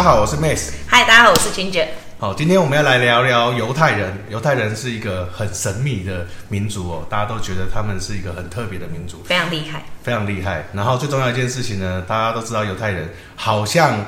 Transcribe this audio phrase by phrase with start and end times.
[0.00, 0.70] 大家好，我是 Max。
[0.86, 1.90] 嗨，大家好，我是金姐。
[2.18, 4.10] 好，今天我们要来聊聊犹太人。
[4.30, 10.64] 犹太人是一个很神秘的民族哦，大家都觉得他们是一个很特别的民族，非常厉害，非常厉害。
[10.72, 14.06] 然后最重要一件事情呢，大家都知道犹太人好像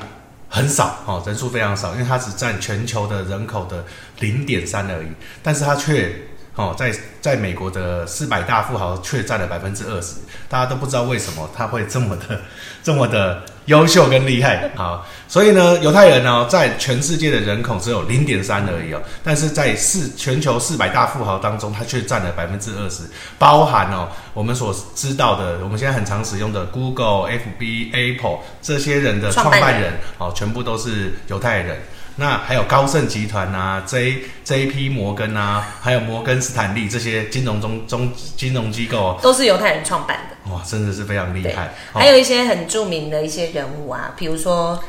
[0.49, 3.85] 很少哦，人数非常少，因为他只占全球的人口的
[4.17, 5.07] 零点三而已，
[5.43, 6.11] 但是他却
[6.55, 10.17] 哦，在在美国的四百大富豪却占了百分之二十，
[10.47, 12.41] 大家都不知道为什么他会这么的
[12.83, 14.69] 这么的优秀跟厉害。
[14.75, 23.01] 好，所以呢，犹太人呢，在全世界的人口只有零点三而已哦，但是在四全球四百大富豪当中，他却占了百分之二十，
[23.39, 31.81] 包含哦我们所知道的，我们现在很常使用的 Google、FB、Apple 这些人的创创办人办人哦，全部都是犹太人。
[32.15, 40.51] 那还有高盛集团啊，J J P 摩根啊，还有摩根斯坦利这些金融中中金融机构哦，都是犹太人创办的。
[40.51, 44.79] 哇，真的是非常厉对害。，还有一些很著名的一些人物啊，比如说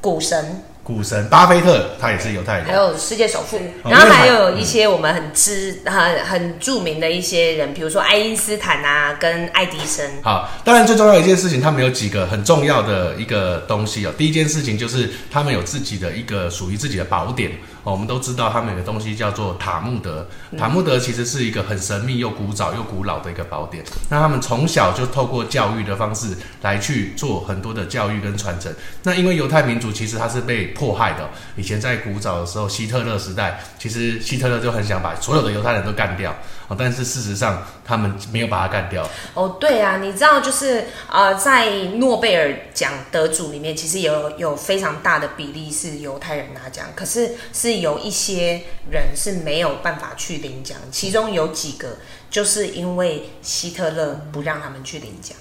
[0.00, 2.66] 股神，股神巴菲特，他也是犹太人。
[2.66, 10.04] 还有世界首富，哦然后还有一些我们很知很很著名的一些人，比如说爱因斯坦啊，跟爱迪生。
[10.22, 14.12] 好，当然最重要一件事情，他们有几个很重要的一个东西哦。
[14.18, 17.52] 第一件事情就是他们有自己的一个属于自己的宝典
[17.84, 17.92] 哦。
[17.92, 20.26] 我们都知道他们有个东西叫做塔木德，
[20.58, 23.84] 塔木德其实是一个很神秘又古早又古老的一个宝典。
[24.08, 28.72] 那他们从小就透过教育的方式来去做很多的教育跟传承。
[29.02, 36.34] 那因为犹太民族其实他是被迫害的、以前在古早的时候，希特勒时代，其实希特勒就很想把所有的犹太人都干掉
[36.78, 39.08] 但是事实上他们没有把他干掉。
[39.34, 51.96] 哦，对啊，你知道就是呃，在诺贝尔奖得主里面，其实有有非常大的比例是犹太人拿奖，可是是有一些人是没有办法去领奖，其中有几个
[52.30, 55.36] 就是因为希特勒不让他们去领奖。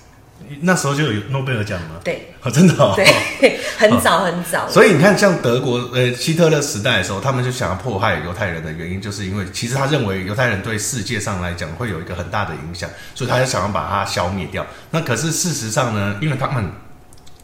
[0.61, 1.95] 那时候就有诺贝尔奖吗？
[2.03, 2.93] 对哦，真的哦。
[2.97, 4.67] 对，很早很早。
[4.69, 14.65] 所以你看，像德国呃希特勒时代的时候，他们就想要迫害犹太人的原因，就是因为其实他认为犹太人对世界上来讲会有一个很大的影响，所以他就想要把它消灭掉。
[14.91, 16.71] 那可是事实上呢，因为他们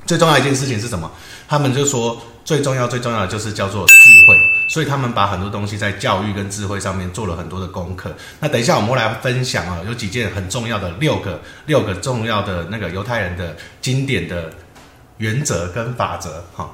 [0.05, 1.11] 最重要的一件事情是什么？
[1.47, 3.85] 他们就说最重要最重要的就是叫做
[4.67, 8.13] 所以他们把很多东西在教育跟智慧上面做了很多的功课。
[8.39, 14.51] 那等一下我们来分享啊，有几件很重要的六个六个重要的那个犹太人的经典的
[15.17, 16.69] 原则跟法则哈。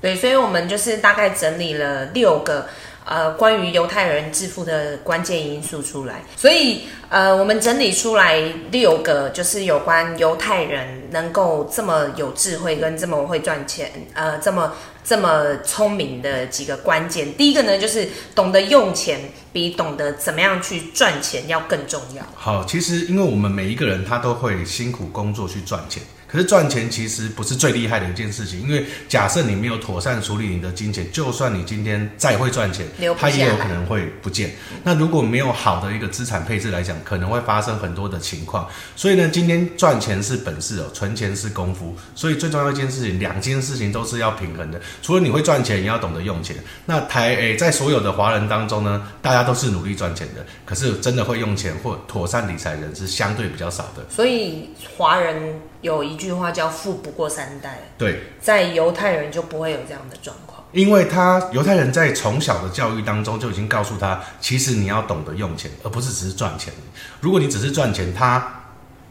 [0.00, 2.68] 对，所以我们就是大概整理了六个
[3.04, 6.22] 呃关于犹太人致富的关键因素出来。
[6.36, 8.38] 所以呃，我们整理出来
[8.70, 14.72] 六个，就是有关犹太人能够这么有智慧跟这么会赚钱，呃，这么
[15.08, 17.32] 这么聪明的几个关键。
[17.32, 19.18] 第一个呢，就是懂得用钱
[19.54, 22.22] 比懂得怎么样去赚钱要更重要。
[22.34, 32.86] 好，其实因为我们每一个人他都会辛苦工作去赚钱，可是赚钱其实不是最厉害的一件事情，因为假设你没有妥善处理你的金钱，就算你今天再会赚钱
[33.18, 34.50] 它也有可能会不见。
[34.84, 38.68] 那如果没有好的一个资产配置来讲，可能会发生很多的情况。
[38.94, 41.96] 所以呢，今天赚钱是本事哦，存钱是功夫。
[42.14, 44.80] 所以最重要一件事情，两件事情都是要平衡的。
[45.00, 46.56] 除了你会赚钱，也要懂得用钱。
[46.84, 54.04] 那台诶，在所有的华人当中呢，大家都是努力赚钱的，可是真的会用钱或妥善理财人是相对比较少的。
[54.10, 60.64] 所以华人有一句话叫“富不过三代对，”，在犹太人就不会有这样的状况。
[60.72, 66.74] 因为他犹太人在从小的教育当中就已经告诉他，其实你要懂得用钱，而不是只是赚钱。
[67.20, 68.66] 如果你只是赚钱，他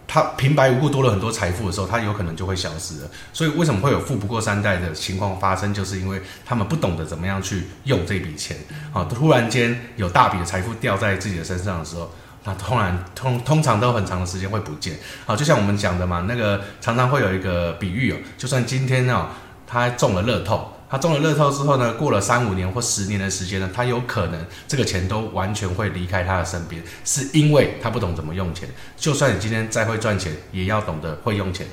[0.07, 3.09] 他平白无故多了很多财富的时候，他有可能就会消失了。
[3.33, 8.55] 所以为什么会有富不过三代的情况发生，就是因为他们不懂得怎么样去用这笔钱。
[8.93, 12.11] 啊，突然间有大笔的财富掉在自己的身上的时候。
[12.47, 19.27] 那突然通通常都很长的时间会不见，好，就像我们讲的嘛，那个常常会有一个比喻哦，就算今天哦，
[19.67, 28.69] 他中了乐透，他中了乐透之后呢，过了三五年或十年的时间呢，他有可能这个钱都完全会离开他的身边，是因为他不懂怎么用钱。
[28.95, 31.67] 就算你今天再会赚钱，也要懂得会用钱。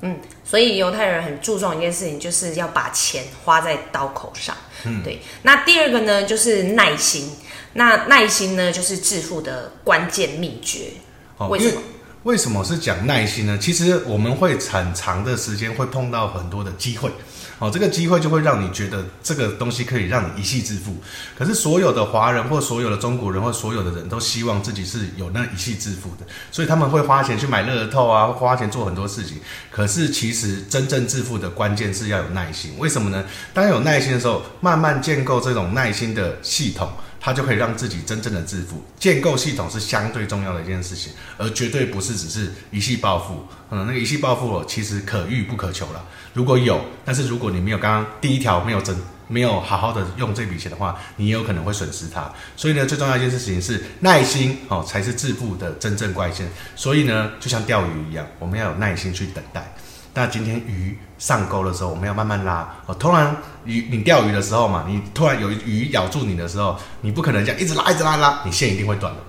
[0.00, 4.54] 嗯，所以犹太人很注重一件事情，就是要把钱花在刀口上。
[4.84, 5.20] 嗯，对。
[5.42, 7.30] 那第二个呢，就是耐心。
[7.74, 10.90] 那耐心呢，就是致富的关键秘诀。
[11.38, 11.82] 哦为什么？
[12.24, 13.58] 为什么是讲耐心呢？
[13.60, 17.10] 其实我们会很长的时间会碰到很多的机会，
[17.58, 20.96] 哦，这个机会就会让你觉得这个东西可以让你一夕致富。
[21.38, 29.38] 可是所有的华人或所有的中国人或所有的人都希望自己是有那一夕致富的，所以他们会花钱去买乐透啊，花钱做很多事情。
[29.70, 32.74] 可是其实真正致富的关键是要有耐心。
[32.78, 33.24] 为什么呢？
[33.52, 36.90] 当有耐心的时候，慢慢建构这种耐心的系统。
[37.24, 38.84] 他就可以让自己真正的致富。
[39.00, 43.46] 建构系统是相对重要的一件事情，而绝对不是只是一夕暴富。
[43.70, 46.04] 嗯，那个一夕暴富其实可遇不可求了。
[46.34, 48.94] 如果有，但是如果你没有刚刚第一条没有真
[49.26, 52.30] 没有好好的用这笔钱的话，你也有可能会损失它。
[52.58, 56.46] 所以呢，最重要一件事情是耐心哦，才是致富的真正关键。
[56.76, 59.74] 所以呢，就像钓鱼一样，我们要有耐心去等待。
[60.12, 62.94] 那今天鱼上钩的时候，我们要慢慢拉哦。
[62.96, 63.34] 突然
[63.64, 69.20] 鱼你钓鱼的时候嘛，你突然有鱼咬住你的时候，你不可能这样一直拉一直拉拉，你线一定会断的。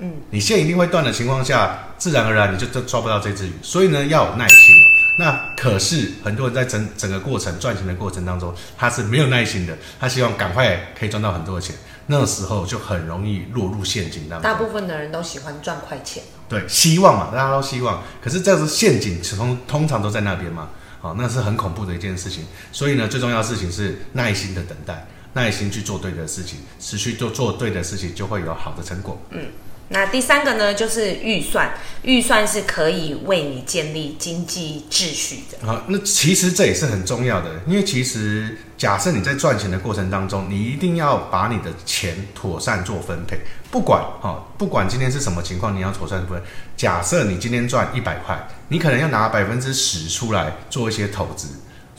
[0.00, 3.52] 嗯，你线一定会断的情况下，自然而然你就就抓不到这只鱼。
[3.62, 4.84] 所以呢，要有耐心哦。
[5.18, 11.74] 那可是很多人在整整个过程赚钱的过程当中，他是没有耐心的，他希望赶快可以赚到很多的钱，
[12.06, 14.42] 那时候就很容易落入陷阱当中。
[14.42, 18.02] 大部分的人都喜欢赚快钱，对，希望嘛，大家都希望。
[18.22, 20.68] 可是这是陷阱，通通常都在那边嘛，
[21.00, 22.44] 好，那是很恐怖的一件事情。
[22.72, 29.20] 所以呢，最重要的事情是耐心的等待，耐心去做对的事情，持续做做对的事情，就会有好的成果。
[29.30, 29.46] 嗯。
[29.92, 35.68] 那第三个呢，就是预算，预算是可以为你建立经济秩序的。
[35.68, 43.40] 啊，那其实这也是很重要的，因为其实假设你在赚钱的过程当中，你一定要把你的钱妥善做分配，
[43.72, 46.40] 不管哈，不管今天是什么情况，你要妥善分。
[46.76, 51.48] 假设你今天赚一百块，你可能要拿百分之十出来做一些投资。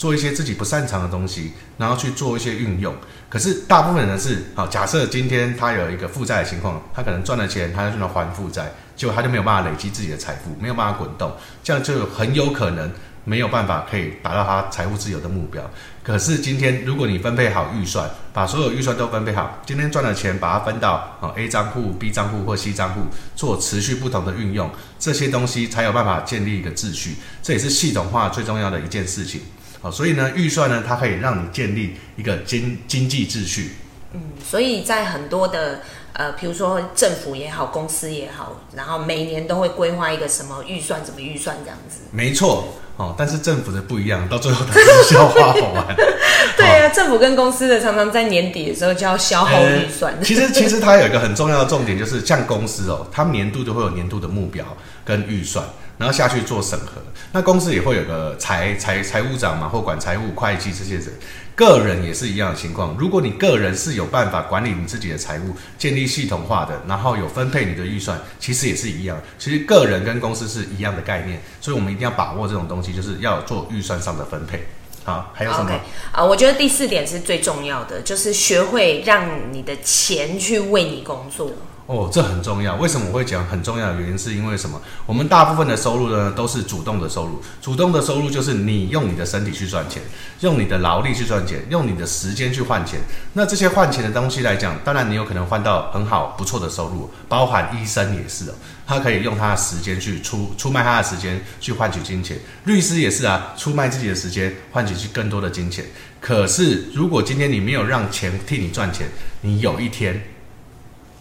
[0.01, 2.91] 做一些自己不擅长的东西，然后去做一些运用。
[3.29, 11.31] 可是大部分人是好，假设今天他有一个负债的情况，他可能赚了钱，他要去那还负债，结果他就没有办法累积自己的财富，没有办法滚动，
[11.63, 12.91] 这样就很有可能
[13.25, 15.69] 没有办法可以达到他财务自由的目标。
[16.01, 23.01] 可是今天如果你分配好预算，把所有预算都分配好，今天赚的钱把它分到啊 A 账户、B 账户或 C 账户，
[23.35, 27.17] 做持续不同的运用，这些东西才有办法建立一个秩序。
[27.43, 29.41] 这也是系统化最重要的一件事情。
[29.81, 33.71] 好，所以呢，预算呢，它可以让你建立一个经经济秩序。
[34.13, 35.79] 嗯，所以在很多的
[36.13, 42.01] 呃，比如说政府也好，公司也好，然后每年都会规划一个什么预算，怎么预算这样子。
[42.11, 45.95] 没错，哦，但是政府的不一样，到最后它是消化完。
[46.57, 50.13] 对啊，政府跟公司的常常在年底的时候就要消耗预算。
[50.21, 54.65] 其实，其实它有一个很重要的重点，就是像公司哦，它年度就会有年度的目标
[55.05, 55.65] 跟预算。
[56.01, 56.93] 然后下去做审核，
[57.31, 61.13] 那公司也会有个财财财务长嘛，或管财务、会计这些人。
[61.53, 62.95] 个人也是一样的情况。
[62.97, 69.21] 如果你个人是有办法管理你自己的财务，建立系统化的，然后有分配你的预算，其实也是一样。
[69.37, 74.65] 其实个人跟公司是一样的概念，所以我们一定要把握这种东西，就是要做预算上的分配。
[75.03, 75.71] 好，还有什么？
[76.11, 81.51] 啊，我觉得第四点是最重要的，就是学会让你的钱去为你工作。
[81.91, 82.77] 哦，这很重要。
[82.77, 84.17] 为什么我会讲很重要的原因？
[84.17, 84.81] 是因为什么？
[85.05, 87.41] 我们大部分的收入呢，都是主动的收入。
[87.61, 90.01] 主动的收入就是你用你的身体去赚钱，
[90.39, 93.01] 用你的劳力去赚钱，用你的时间去换钱。
[93.33, 98.53] 那这些换钱的东西来讲，当然你有可能换到很好不错的收入，包含医生也是哦，
[98.87, 102.39] 他可以用他的时间去出出卖他的时间去换取金钱。
[102.63, 105.83] 律师也是啊，出卖自己的时间换取去更多的金钱。
[106.21, 109.09] 可是如果今天你没有让钱替你赚钱，
[109.41, 110.23] 你有一天。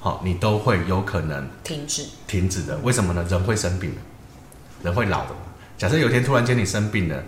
[0.00, 2.76] 好，你都会有可能停止停止的。
[2.78, 3.24] 为什么呢？
[3.28, 3.94] 人会生病，
[4.82, 5.30] 人会老的。
[5.76, 7.22] 假设有一天突然间你生病了，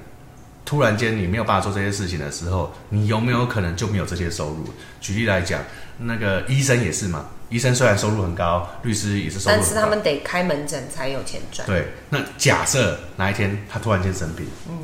[0.64, 4.64] 突然间你没有办法做这些事情的时候，你有没有可能就没有这些收入？
[5.02, 5.60] 举例来讲，
[5.98, 7.26] 那个医生也是嘛。
[7.50, 11.68] 医生虽然收入很高，律师也是收入，但是他们得开门诊才有钱赚。
[11.68, 14.78] 对，那假设哪一天他突然间生病，嗯，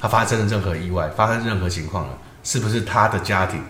[0.00, 3.62] 他发生了任何意外，发生任何情况了，是不是他的家庭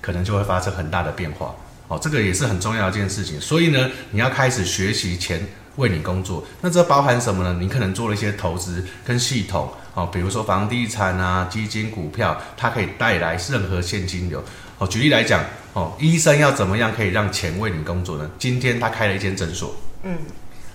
[0.00, 1.54] 可能就会发生很大的变化？
[1.88, 5.44] 哦，这个也是很重要一件事情，所以呢，你要开始学习钱
[5.76, 6.44] 为你工作。
[6.60, 7.56] 那这包含什么呢？
[7.58, 14.44] 你可能做了一些投资跟系统，哦，比如说房地产啊、基金、股票，它可以带来任何现金流。
[14.78, 15.42] 哦，举例来讲，
[15.72, 18.30] 哦，医生要怎么样可以让钱为你工作呢？
[18.38, 20.16] 今天他开了一间诊所，嗯，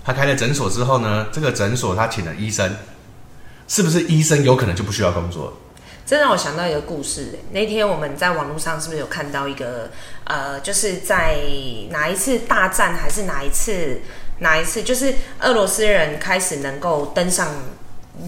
[0.03, 2.75] 他开了诊所之后呢，这个诊所他请了医生，
[3.67, 5.58] 是不是医生有可能就不需要工作？
[6.05, 7.39] 这让我想到一个故事。
[7.51, 9.89] 那天我们在网络上是不是有看到一个
[10.25, 11.38] 呃，就是在
[11.89, 14.01] 哪一次大战还是哪一次
[14.39, 17.48] 哪一次，就是俄罗斯人开始能够登上。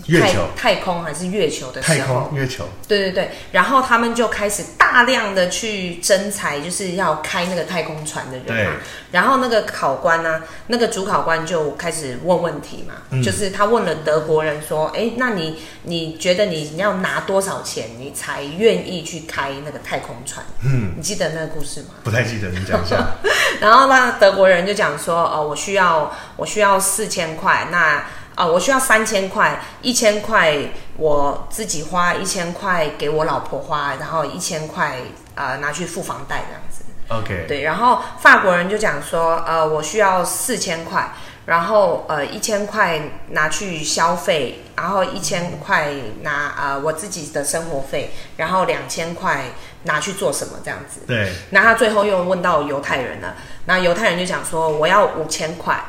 [0.07, 8.73] 月球、太空还是月球的时候，太空、月球，对对对，然后他们就开始大量的去征才，就是要开那个太空船的人嘛。
[9.11, 21.89] 然后那个考官呢，那个主考官就开始问问题嘛，就是他问了德国人说：“哎，那你你觉得你要拿多少钱，你才愿意去开那个太空船？”嗯，你记得那个故事吗？
[22.03, 22.97] 不太记得，你讲一下。
[23.61, 30.53] 然后那德国人就讲说：“哦，我需要我需要四千块。”那啊，我需要三千块，一千块
[30.97, 34.97] 我自己花，一千块给我老婆花，然后一千块
[35.35, 36.83] 啊拿去付房贷这样子。
[37.07, 41.13] OK，对，然后法国人就讲说，呃，我需要四千块，
[41.45, 42.99] 然后呃一千块
[43.29, 49.45] 拿去消费，然后一千块拿呃我自己的生活费，然后两千块
[49.83, 51.01] 拿去做什么这样子。
[51.07, 55.79] 对，那他最后又问到犹太人了，那犹太人就讲说，我要五千块，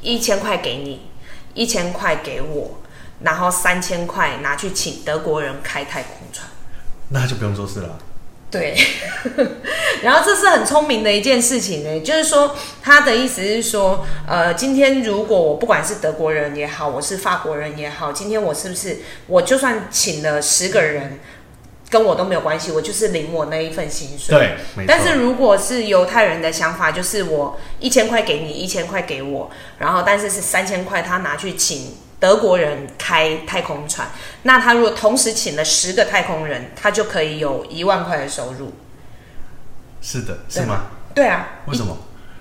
[0.00, 1.10] 一千块给你，
[1.54, 2.78] 一千块给我，
[3.22, 6.46] 然后三千块拿去请德国人开太空船。
[7.10, 7.98] 那就不用做事了。
[8.50, 8.76] 对，
[10.04, 21.18] 然后这是很聪明的一件事情呢，就是说他的意思是说，呃，今天如果我不管是德国人也好，我是法国人也好，今天我是不是我就算请了十个人，
[21.94, 24.36] 跟我都没有关系，我就是领我那一份薪水。
[24.36, 24.86] 对，没错。
[24.88, 29.48] 但是如果是犹太人的想法，就是我一千块给你，一千块给我，
[29.78, 34.08] 然后但是是三千块他拿去请德国人开太空船，
[34.42, 38.72] 那他如果同时请了十个太空人，他就可以有一万块的收入。
[40.02, 40.86] 是的，是吗？
[41.14, 41.96] 对啊，为什么？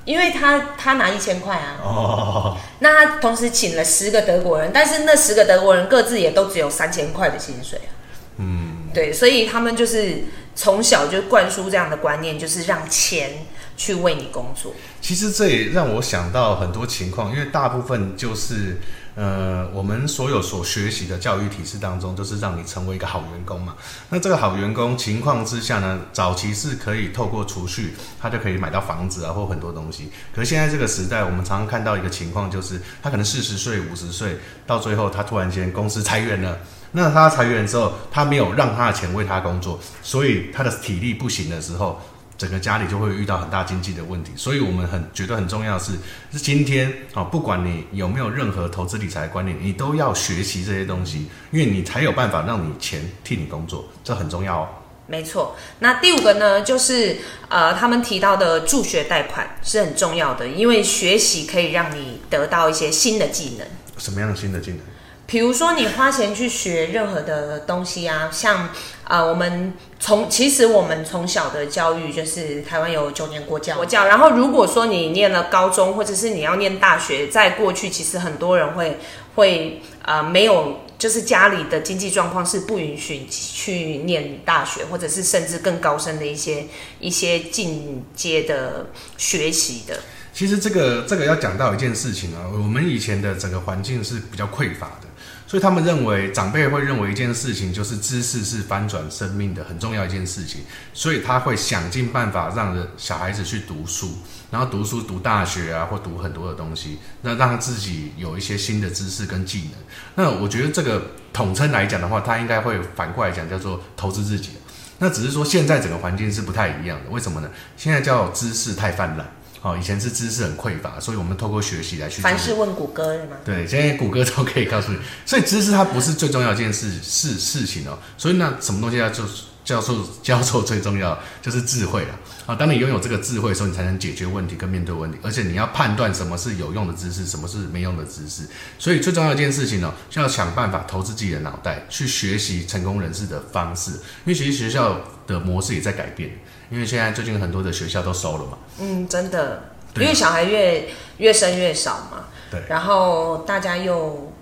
[0.05, 7.91] 因为他他拿一千块啊，哦，那他同时请了十个德国人，但是那十个德国人各自也都只有三千块的薪水啊。
[8.37, 10.23] 嗯，对，所以他们就是
[10.55, 13.45] 从小就灌输这样的观念，就是让钱
[13.75, 14.73] 去为你工作。
[15.01, 18.79] 其实这也让我想到很多情况，因为大部分就是
[19.15, 23.75] 呃，我们所有所学习的教育体制当中，就是让你成为一个好员工嘛。
[24.09, 30.09] 那这个好员工情况之下呢，早期是可以透过储蓄，他就可以买到房子啊，或很多东西。
[30.35, 36.59] 可是现在这个时代，我们常常看到一个情况，就是他可能四十岁、五十岁，到最后他突然间公司裁员了。
[36.95, 41.99] 那他裁员之后，他没有让他的钱为他工作，所以他的体力不行的时候，
[42.37, 44.31] 整个家里就会遇到很大经济的问题。
[44.35, 45.93] 所以我们很觉得很重要的是，
[46.31, 54.67] 是今天啊，不管你有没有任何投资理财的观念，你都要学习这些东西，因为你才有办法让你钱替你工作，这很重要哦。
[55.07, 57.17] 没错，那第五个呢，就是
[57.49, 63.67] 呃，他们提到的助学贷款是很重要的，因为学习可以让你得到一些新的技能。
[63.97, 64.79] 什么样的新的技能？
[65.25, 68.69] 比如说，你花钱去学任何的东西啊，像
[69.05, 74.05] 呃，我们从其实我们从小的教育就是台湾有九年国教，国教。
[74.05, 78.99] 然后如果说你念了高中，或者是你要念大学，在过去其实很多人会
[79.35, 86.65] 会呃没有，就是家里的经济状况是不允许去念大学，或者是甚至更高深的一些
[86.99, 88.87] 一些进阶的
[89.17, 89.97] 学习的。
[90.33, 95.07] 其实这个这个要讲到一件事情啊，我们以前的整个环境是比较匮乏的。
[95.53, 100.61] 所以他们认为，长辈会认为一件事情就是知识是翻转生命的很重要一件事情，
[100.95, 104.17] 所以他会想尽办法让小孩子去读书，
[104.49, 109.73] 然后读书读大学啊，或读很多的东西，那让自己有一些新的知识跟技能。
[110.15, 114.53] 那我觉得这个统称来讲的话，他应该会反过来讲叫做投资自己。
[114.97, 117.49] 那只是说现在整个环境是不太一样的，为什么呢？
[117.77, 119.31] 现在叫知识太泛滥。
[119.63, 122.21] 好，以前是知识很匮乏，所以我们透过学习来去。
[122.21, 123.37] 凡事问谷歌是吗？
[123.45, 127.97] 对，现在谷歌都可以告诉你，所以知识它不是最重要一件事事事情哦。
[128.17, 129.25] 所以那什么东西要做
[129.63, 132.09] 教授教授最重要就是智慧了
[132.45, 132.53] 啊！
[132.53, 138.43] 当你拥有这个智慧的时候，你才能解决问题跟面对问题，而且你要判断什么是有用的知识，什么是没用的知识。
[138.77, 146.31] 所以最重要一件事情呢，就要想办法投资自己的脑袋去学习成功人士的方式，因为其实学校的模式也在改变。
[146.73, 149.61] 因为现在最近很多的学校都收了嘛，嗯，真的，
[149.95, 150.89] 因为小孩越
[151.19, 154.33] 越生越少嘛，对，然后大家又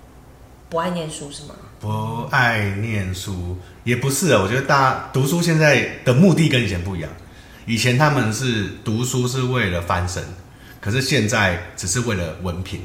[0.70, 1.54] 不爱念书是吗？
[1.78, 7.10] 不爱念书也不是啊，我觉得大家读书现在的目的跟以前不一样，
[7.66, 10.24] 以前他们是读书是为了翻身，
[10.80, 12.80] 可是现在只是为了文凭，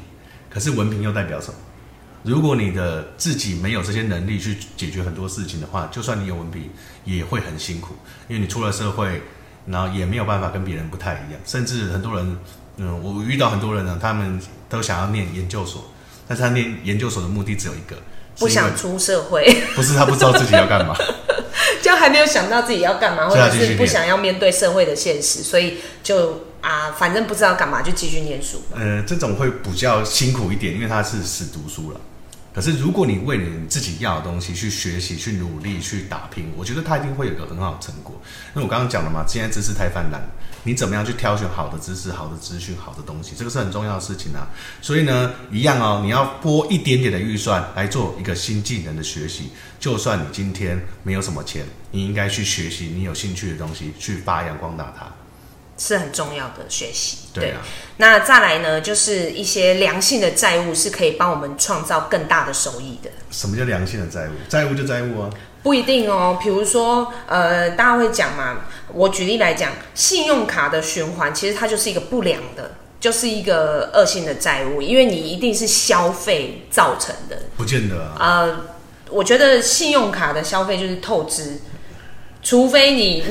[0.50, 1.54] 可是文凭又代表什么？
[2.22, 6.68] 如果你的自己没有这些能力去解决很多事情的话，就算你有文凭，
[7.06, 7.94] 也会很辛苦，
[8.28, 9.22] 因为你出了社会。
[9.70, 12.38] 然后也没有办法跟别人不太一样，甚至很多人，
[12.76, 15.90] 嗯，我遇到很多人呢，他们都想要念研究所，
[16.26, 17.96] 但是他念研究所的目的只有一个，
[18.38, 19.44] 不想出社会，
[19.76, 20.96] 不是他不知道自己要干嘛，
[21.82, 28.62] 就还没有想到自己要干嘛，或者是不想要面对社会的现实，所以就啊，反正不知道干嘛就继续念书。
[28.74, 32.00] 呃，这种会比较辛苦一点，因为他是死读书了。
[32.58, 38.20] 可是，如果你为你自己要的东西去学习、去努力、去打拼，我觉得他一定会有一个很好的成果。
[38.52, 40.20] 因为我刚刚讲了嘛，现在知识太泛滥，
[40.64, 44.48] 你怎么样去挑选好的知识、好的资讯、好的东西，这个是很重要的事情啊。
[44.82, 49.50] 所以呢，一样哦，你要拨一点点的预算来做一个新技能的学习。
[49.78, 55.06] 就算你今天没有什么钱，你应该去学习你有兴趣的东西，去发扬光大它。
[55.78, 57.60] 是很重要的学习，对啊。
[57.98, 63.10] 那再来呢，就是一些良性的债务是可以帮我们创造更大的收益的。
[63.30, 64.32] 什么叫良性的债务？
[64.48, 65.30] 债务就债务啊，
[65.62, 66.38] 不不一定哦。
[66.42, 68.60] 比如说，呃，大家会讲嘛，
[68.94, 77.42] 我举例来讲，信用卡的循环其实它就是一个不良的，就是一个恶性的债务，因为你一定是消费造成的。
[77.54, 78.16] 不见得啊。
[78.18, 78.60] 呃，
[79.10, 81.58] 我觉得信用卡的消费就是透支，
[82.48, 83.22] 除非你，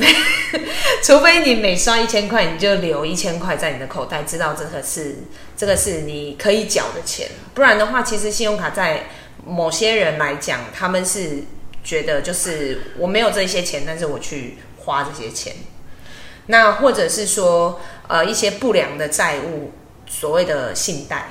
[1.01, 5.15] 除非你每刷一千块，你就留一千块在你的口袋，知道这个是
[5.57, 7.27] 这个是你可以缴的钱。
[7.55, 9.07] 不然的话，其实信用卡在
[9.43, 11.45] 某些人来讲，他们是
[11.83, 15.55] 觉得就是我没有这些钱，但是我去花这些钱。
[16.45, 19.71] 那或者是说，呃，一些不良的债务，
[20.05, 21.29] 所谓的信贷。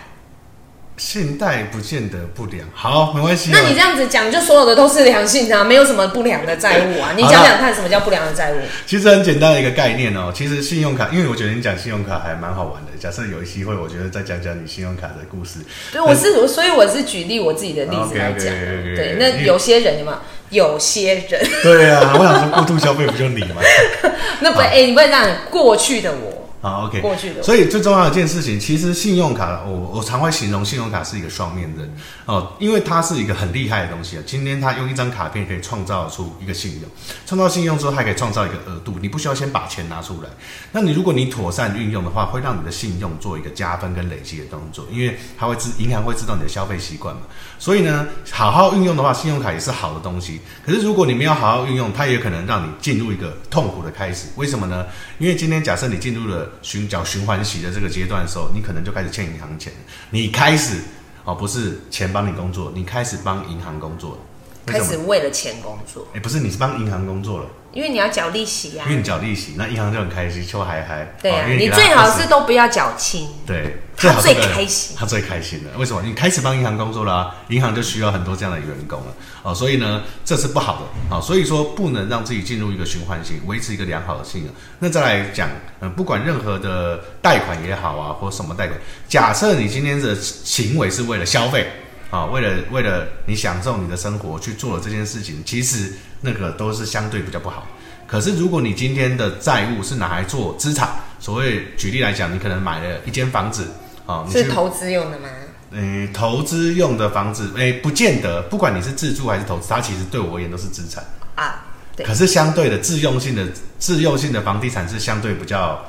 [0.96, 3.50] 信贷不见得不良，好，没关系。
[3.52, 7.12] 那你这样子讲，就所有的都是良性的，没有什么不良的债务啊？
[7.16, 8.56] 你讲讲看，什么叫不良的债务？
[8.86, 10.32] 其实很简单的一个概念哦。
[10.34, 12.92] 其实信用卡，因为我觉得你讲信用卡还蛮好玩的。
[12.98, 15.58] 假设有一机会，我觉得再讲讲你信用卡的故事。
[15.92, 18.40] 对，我是，所以我是举例我自己的例子来讲。
[18.40, 20.16] 对，那有些人有没有？
[20.48, 21.46] 有些人。
[21.62, 23.60] 对啊，我想说过度消费不就你吗？
[24.40, 26.35] 那不，哎，你不能这样，过去的我。
[26.66, 27.00] 好，OK。
[27.00, 31.94] 过去的，所以最重要的一件事情，其实信用卡，我我常会形容信用卡是一个双面人
[32.24, 34.22] 哦，因为它是一个很厉害的东西啊。
[34.26, 36.90] 今天它用一张卡片可以创造出一个信用，
[37.24, 40.28] 创造信用之后，还可以创造一个额度，你不需要先把钱拿出来。
[40.72, 47.22] 那你如果你妥善运用的话，会让你的信用做一个加分跟累积的动作，因为它会知银行会知道你的消费习惯嘛。
[47.60, 50.40] 所以呢，好好运用的话，信用卡也是好的东西。
[50.64, 54.26] 可是如果你没有好好运用，它也可能让你进入一个痛苦的开始。
[54.34, 54.84] 为什么呢？
[55.18, 59.72] 因为今天假设你进入了寻找循环洗的这个阶段的时候，你可能就开始欠银行钱。
[60.10, 60.80] 你开始
[61.24, 64.18] 哦，不是钱帮你工作，你开始帮银行工作。
[64.66, 66.08] 开始为了钱工作？
[66.14, 67.46] 哎，不是，你是帮银行工作了。
[67.72, 68.84] 因为你要缴利息呀。
[68.86, 71.04] 因为你缴利息，那银行就很开心，就还还。
[71.20, 73.28] 对啊，你最好是都不要缴清。
[73.46, 73.76] 对。
[73.98, 75.70] 他最开心，他最开心了。
[75.78, 76.02] 为什么？
[76.02, 79.06] 你开始帮银行工作了，银行就需要很多这样的员工了
[79.42, 81.18] 哦，所以呢，这是不好的啊。
[81.18, 84.52] 所以说，不能让自己进入一个循环性，维持一个良好的信用。
[84.80, 85.48] 那再来讲，
[85.80, 91.66] 嗯，不管任何的贷款也好啊，或什么贷款，假设你今天的行为是为了消费
[92.10, 97.66] 啊，为了为了你享受你的生活去做了这件事情，其实那个都是相对比较不好。
[98.06, 100.88] 可是如果你今天的债务是拿来做资产，
[101.18, 103.66] 所谓举例来讲，你可能买了一间房子。
[104.06, 105.28] 啊，是投资用的吗？
[105.72, 108.40] 嗯，投资用的房子，哎，不见得。
[108.42, 111.64] 不管你是自住还是投资，它其实对我而言都是资产啊。
[112.04, 113.44] 可是相对的，自用性的
[113.80, 115.84] 自用性的房地产是相对比较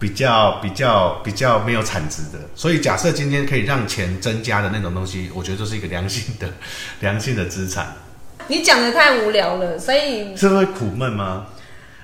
[0.00, 2.38] 比较比较比较没有产值的。
[2.56, 6.48] 所以，假设今天可以让钱增加的那种东西，我觉得这是一个良性的
[7.00, 7.94] 良性的资产。
[8.48, 11.46] 你讲的太无聊了，所以是会苦闷吗？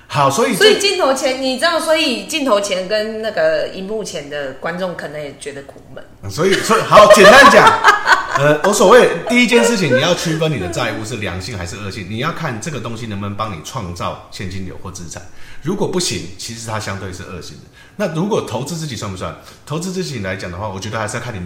[0.09, 6.31] 好，所以所以镜头前你知道，所以镜头前跟那个荧幕前的观众可能也觉得苦闷。
[6.31, 7.67] 所以，所以好，简单讲，
[8.37, 15.21] 呃，我所谓第一件事情，你要区分你的债务是良性还是恶性，你要看这个东西能不能帮你创造现金流或资产。
[15.63, 17.63] 如果不行，其实它相对是恶性的。
[17.95, 19.35] 那如果投资自己算不算？
[19.65, 21.39] 投资自己来讲的话，我觉得还是要看你。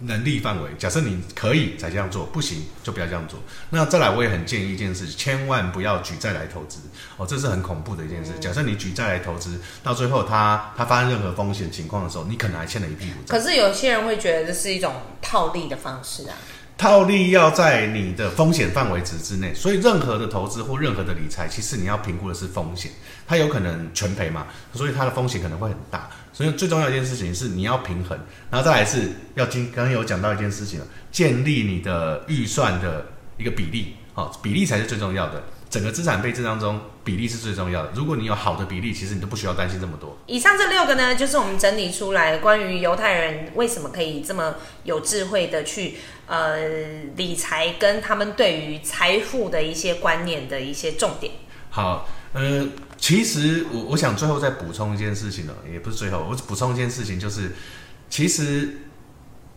[0.00, 3.38] 能力范围，假设你可以才这样做，不行就不要这样做。
[3.70, 6.80] 那再来，我也很建议一件事，千万不要举债来投资
[7.16, 8.32] 哦，这是很恐怖的一件事。
[8.40, 13.38] 假设你举债来投资，到最后它它发生任何风险情况的时候，你可能还欠了一屁股债。
[13.38, 16.36] 可是有些人会觉得这是一种套利的方式啊。
[16.80, 22.90] 套利要在你的风险范围值之内，所以任何的投资或任何的理财，其实你要评估的是风险，
[23.26, 26.08] 它有可能全赔嘛，所以它的风险可能会很大。
[26.32, 28.18] 所以最重要一件事情是你要平衡，
[28.50, 33.04] 然后再来是要经刚刚有讲到一件事情了，建立你的预算的
[33.36, 35.44] 一个比例，好，比例才是最重要的。
[35.70, 37.92] 整个资产配置当中，比例是最重要的。
[37.94, 40.18] 如果你有好的比例，其实你都不需要担心这么多。
[40.26, 46.56] 以上这六个呢，就是我们整理出来关于犹太人为什么可以这么有智慧的去呃
[47.14, 51.34] 理财，跟他们对于财富的一些观念的一些重点。
[51.70, 52.66] 好，呃，
[52.98, 57.52] 其实我我想最后再补充一件事情呢，也不是最后，我补充一件事情就是，
[58.08, 58.78] 其实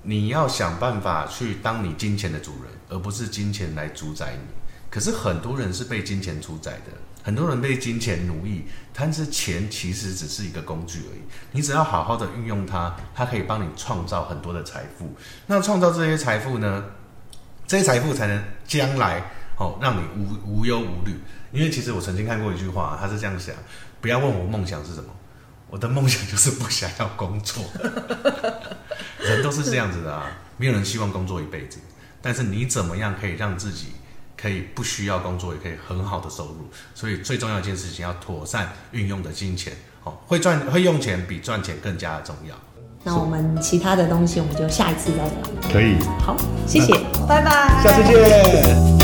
[0.04, 4.63] 你要想办法去当你金钱的主人，而不是金钱来主宰你。
[4.94, 6.92] 可是很多人是被金钱主宰的，
[7.24, 11.22] 很多人被金钱奴役，但是钱其实只是一个工具而已。
[11.52, 15.16] 你只要好好的运用它，它可以帮你创造很多的财富。
[15.48, 16.86] 那创造这些财富呢？
[17.66, 21.20] 这些财富才能将来哦让你无无忧无虑。
[21.52, 23.56] 因为其实我曾经看过一句话，他是这样想：
[24.00, 25.10] 不要问我梦想是什么，
[25.72, 27.64] 我的梦想就是不想要工作。
[29.18, 31.80] 人都是这样子的啊，没有人希望工作一辈子。
[32.22, 33.88] 但是你怎么样可以让自己？
[34.36, 42.56] 可以不需要工作，也可以很好的收入，所以最重要一件事情要妥善运用的金钱，哦，会赚会用钱比赚钱更加的重要。
[43.04, 45.72] 那我们其他的东西，我们就下一次再聊。
[45.72, 46.94] 可以，好，谢谢，
[47.28, 49.03] 拜拜，下次见。